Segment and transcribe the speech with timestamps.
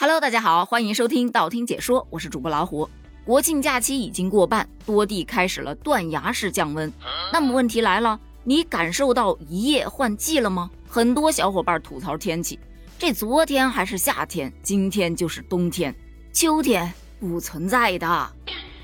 [0.00, 2.88] Hello，大家好，欢迎收听道听解说，我是主播老虎。
[3.24, 6.92] 国庆假期已经过半，多地开始了断崖式降温。
[7.32, 10.70] 那么问题来了，你感受到一夜换季了吗？
[10.88, 12.60] 很多小伙伴吐槽天气，
[12.96, 15.92] 这昨天还是夏天，今天就是冬天，
[16.32, 18.32] 秋天不存在的。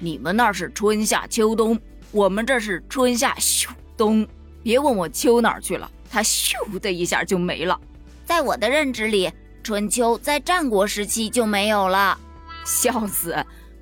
[0.00, 1.78] 你们那是春夏秋冬，
[2.10, 4.26] 我们这是春夏秋冬。
[4.60, 7.80] 别问我秋哪儿去了，它咻的一下就没了。
[8.24, 9.30] 在我的认知里。
[9.66, 12.16] 春秋在战国时期就没有了，
[12.64, 13.34] 笑死！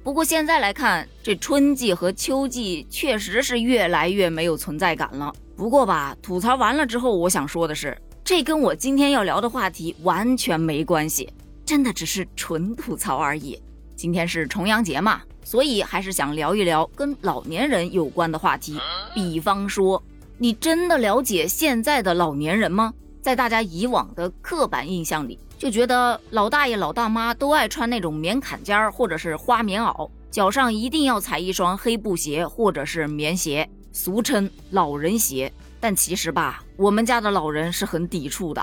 [0.02, 5.30] 不过现在来看，这春季和秋季确实是越来越没有存在感了。
[5.54, 11.30] 不过吧，吐槽完了之后，我想说的是，这跟我今天要聊的话题完全没关系，
[11.66, 13.60] 真的只是纯吐槽而已。
[13.94, 18.80] 今天是重阳节嘛，所以还是想聊一聊跟老年人有关的话题。
[19.14, 20.02] 比方说，
[20.38, 22.94] 你真的了解现在的老年人吗？
[23.20, 25.38] 在大家以往的刻板印象里。
[25.64, 35.50] 就觉得老大爷老大妈都爱穿那种棉坎肩儿或者是花棉袄，脚上一定要踩一双黑布鞋或者是棉鞋，俗称老人鞋。
[35.80, 38.62] 但其实吧，我们家的老人是很抵触的。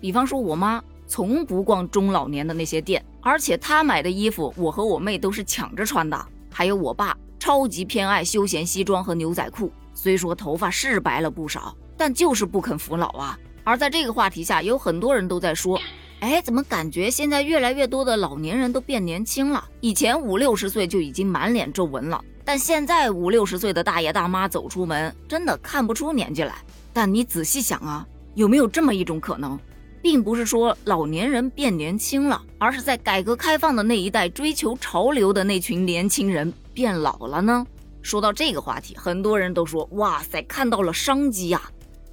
[0.00, 6.18] 比方说，我妈从不逛中老年的那些店，而且她买的衣服，我和我妹都是抢着穿的。
[6.50, 13.38] 还有我爸超级偏爱休闲西装和牛仔裤，虽说头发是白了不少，但就是不肯服老啊。
[13.64, 15.78] 而在这个话题下，有很多人都在说。
[16.20, 19.64] 哎，怎么感觉现在越来越多的老年人都变年轻了？
[19.80, 26.56] 以前五六十岁就已经满脸皱纹了，但现在五六十岁的大爷大妈走出门，真的看不出年纪来。
[26.92, 29.56] 但你仔细想啊，有没有这么一种可能，
[30.02, 37.64] 并不是说老年人变年轻了，而是在改革开放的那一代追求潮流的那群年轻人变老了呢？
[38.02, 41.62] 说到这个话题，很多人都说：“哇塞，看到了商机呀！”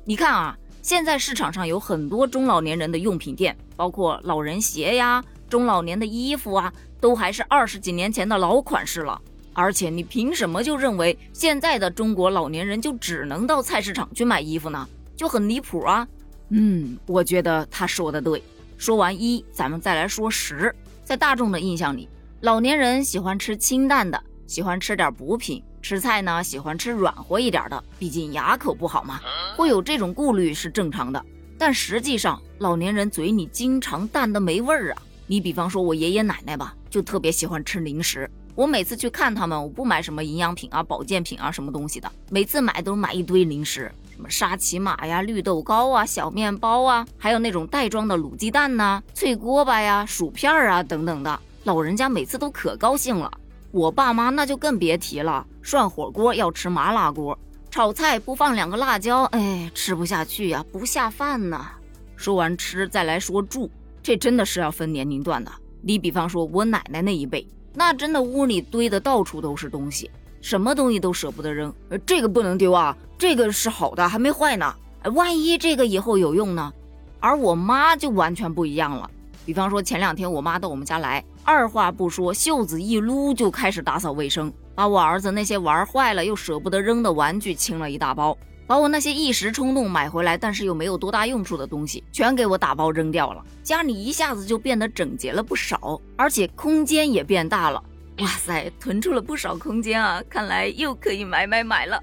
[0.06, 0.56] 你看啊。
[0.86, 9.20] 现在市场上有很多中老年人的用品店，包括老人鞋呀、中老年的衣服啊，都还是二十几年前的老款式了。
[9.54, 14.88] 而且你凭什么就认为现在的中国老年人就只能到菜市场去买衣服呢？
[15.16, 16.08] 就很离谱啊！
[16.50, 18.44] 嗯，我觉得他说的对。
[18.78, 20.72] 说完一，咱们再来说十。
[21.04, 22.08] 在大众的印象里，
[22.42, 25.64] 老年人喜欢吃清淡的，喜欢吃点补品。
[25.88, 29.22] 吃菜呢，喜欢吃软和一点的，毕竟牙口不好嘛。
[29.56, 31.24] 会有这种顾虑是正常的，
[31.60, 34.98] 但实际上老年人嘴里经常淡的没味儿啊。
[35.28, 38.28] 你比方说我爷爷奶奶吧，就特别喜欢吃零食。
[38.56, 51.40] 我每次去看他们，我不买什么营养品啊、保健品啊什么东西的，每次买都买一堆零食，什么沙琪玛呀、绿豆糕啊、小面包啊，还有那种袋装的卤鸡蛋呐、脆锅巴呀、薯片啊等等的。
[51.64, 53.32] 老人家每次都可高兴了。
[53.70, 57.36] 我爸妈那就更别提了，涮火锅要吃麻辣锅，
[57.72, 61.72] 炒菜不放两个辣椒，哎，吃不下去呀，不下饭呐。
[62.16, 63.68] 说完吃，再来说住，
[64.04, 65.52] 这真的是要分年龄段的。
[65.82, 71.74] 你比方说我奶奶那一辈，那真的屋里堆的到处都是东西，什么东西都舍不得扔，
[72.06, 74.72] 这个不能丢啊，这个是好的，还没坏呢，
[75.16, 76.72] 万一这个以后有用呢？
[77.20, 79.10] 而我妈就完全不一样了。
[79.48, 88.38] 比方说前两天我妈到我们家来，二话不说，袖子一撸就开始打扫卫生，把我儿子那些玩坏了又舍不得扔的玩具清了一大包，
[88.68, 93.42] 把我那些一时冲动买回来但是又没有多大用处的东西全给我打包扔掉了。
[93.64, 97.82] 家里一下子就变得整洁了不少，而且空间也变大了。
[98.20, 100.22] 哇塞，囤出了不少空间啊！
[100.30, 102.02] 看来又可以买买买了。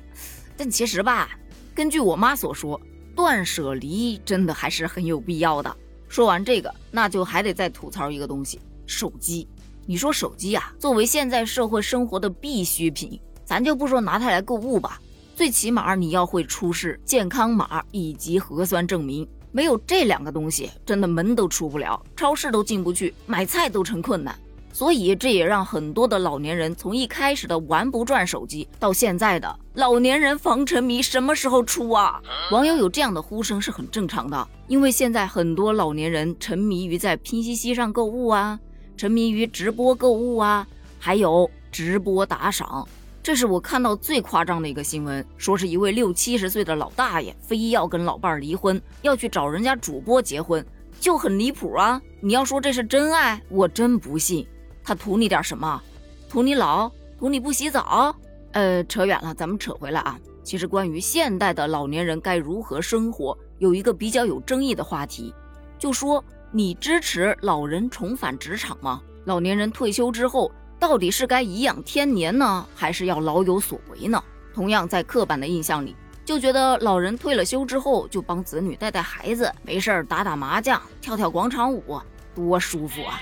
[0.57, 1.31] 但其实吧，
[1.75, 2.81] 根据我妈所说，
[3.15, 5.75] 断舍离真的还是很有必要的。
[6.09, 9.49] 说完这个，那就还得再吐槽一个东西——手机。
[9.85, 15.01] 你说手机啊，作为现在社会生活的必需品，咱就不说拿它来购物吧，
[15.35, 19.27] 最起码你要会出示健康码以及核酸证明。
[19.51, 24.35] 没有这两个东西，真的门都出不了，超市都进不去，买菜都成困难。
[24.73, 32.19] 所以这也让很多的老年人从一开始的玩不转手机，到现在的老年人防沉迷什么时候出啊？
[32.51, 38.59] 网友有这样的呼声是很正常的，因为现在很多老年人沉迷于在拼夕夕上购物啊，
[38.97, 40.67] 沉迷于直播购物啊，
[40.99, 42.87] 还有直播打赏。
[43.23, 50.65] 这是我看到最夸张的一个新闻，说是一位六七十岁的老大爷非要跟老伴儿离婚，要去找人家主播结婚，
[51.01, 52.03] 就很离谱啊！
[52.21, 54.47] 你要说这是真爱，我真不信。
[54.83, 55.81] 他图你点什么？
[56.29, 56.91] 图你老？
[57.17, 58.13] 图你不洗澡？
[58.51, 60.19] 呃，扯远了，咱们扯回来啊。
[60.43, 65.33] 其实关于现代的老年人该如何生活，有一个比较有争议的话题，
[65.79, 66.23] 就说
[66.55, 69.01] 你支持老人重返职场吗？
[69.25, 74.23] 老年人退休之后，到底是该颐养天年呢，还是要老有所为呢？
[74.53, 75.97] 同样，在刻板的印象里，
[76.27, 81.99] 就觉得老人退了休之后，就帮子女带带孩子，没事儿打打麻将，跳跳广场舞，
[82.35, 83.19] 多舒服啊！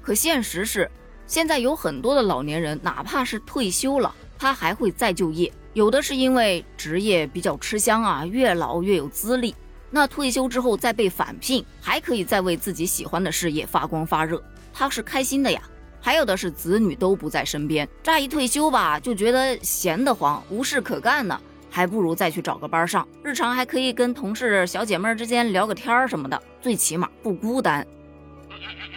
[0.00, 0.90] 可现实是，
[1.26, 5.52] 现在有很多的老年人，哪怕是退休了，他还会再就业。
[5.74, 9.54] 有的是因为职业比较吃香啊，越老越有资历。
[9.96, 15.58] 那退休之后再被返聘，还可以再为自己喜欢的事业发光发热，他是开心的呀。
[16.02, 21.40] 还有的是子女都不在身边，乍一退休吧，就觉得闲得慌，无事可干呢，
[21.70, 27.84] 还不如再去找个班上，日常还可以跟同事小姐妹之间聊个天儿什么的，最起码不孤单。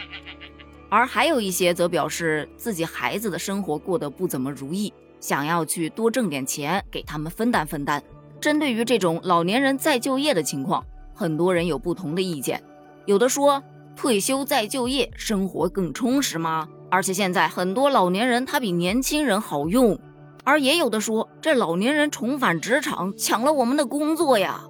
[0.90, 8.02] 而还有一些则表示自己孩子的生活过得不怎么如意，想要去多挣点钱给他们分担分担。
[8.40, 10.84] 针对于这种老年人再就业的情况，
[11.14, 12.62] 很多人有不同的意见。
[13.06, 13.62] 有的说
[13.94, 16.68] 退休再就业，生活更充实吗？
[16.90, 19.98] 而且现在很多老年人他比年轻人好用。
[20.42, 24.62] 而也有的说这老年人重返职场，抢了我们的工作呀。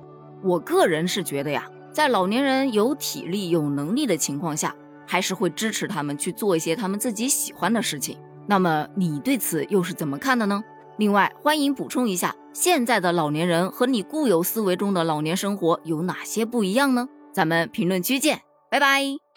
[0.42, 4.74] 我个人是觉得呀，在老年人有体力有能力的情况下。
[5.06, 8.16] 还是会支持他们去做一些他们自己喜欢的事情。
[8.46, 10.62] 那么你对此又是怎么看的呢？
[10.98, 17.08] 另外，欢迎补充一下，现在的老年人和你固有思维中的老年生活有哪些不一样呢？
[17.32, 19.29] 咱们评论区见，拜拜。